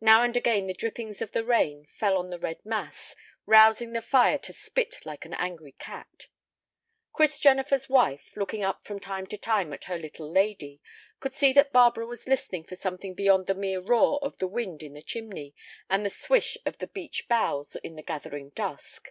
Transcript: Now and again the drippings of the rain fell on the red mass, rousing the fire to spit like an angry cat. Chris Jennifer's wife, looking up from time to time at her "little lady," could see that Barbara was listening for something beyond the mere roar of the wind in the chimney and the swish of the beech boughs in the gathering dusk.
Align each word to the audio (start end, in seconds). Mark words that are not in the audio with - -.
Now 0.00 0.22
and 0.22 0.34
again 0.34 0.66
the 0.66 0.72
drippings 0.72 1.20
of 1.20 1.32
the 1.32 1.44
rain 1.44 1.84
fell 1.84 2.16
on 2.16 2.30
the 2.30 2.38
red 2.38 2.64
mass, 2.64 3.14
rousing 3.44 3.92
the 3.92 4.00
fire 4.00 4.38
to 4.38 4.52
spit 4.54 5.04
like 5.04 5.26
an 5.26 5.34
angry 5.34 5.72
cat. 5.72 6.28
Chris 7.12 7.38
Jennifer's 7.38 7.86
wife, 7.86 8.34
looking 8.34 8.64
up 8.64 8.82
from 8.86 8.98
time 8.98 9.26
to 9.26 9.36
time 9.36 9.74
at 9.74 9.84
her 9.84 9.98
"little 9.98 10.32
lady," 10.32 10.80
could 11.20 11.34
see 11.34 11.52
that 11.52 11.70
Barbara 11.70 12.06
was 12.06 12.26
listening 12.26 12.64
for 12.64 12.76
something 12.76 13.12
beyond 13.12 13.46
the 13.46 13.54
mere 13.54 13.80
roar 13.82 14.18
of 14.24 14.38
the 14.38 14.48
wind 14.48 14.82
in 14.82 14.94
the 14.94 15.02
chimney 15.02 15.54
and 15.90 16.02
the 16.02 16.08
swish 16.08 16.56
of 16.64 16.78
the 16.78 16.86
beech 16.88 17.28
boughs 17.28 17.76
in 17.76 17.94
the 17.94 18.02
gathering 18.02 18.48
dusk. 18.54 19.10